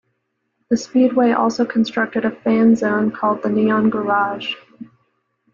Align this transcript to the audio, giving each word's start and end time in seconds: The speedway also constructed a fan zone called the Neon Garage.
The 0.69 0.77
speedway 0.77 1.29
also 1.33 1.63
constructed 1.63 2.25
a 2.25 2.31
fan 2.31 2.75
zone 2.75 3.11
called 3.11 3.43
the 3.43 3.49
Neon 3.51 3.91
Garage. 3.91 4.55